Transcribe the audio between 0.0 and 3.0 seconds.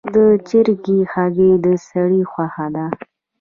د چرګې هګۍ د سړي خوښه ده.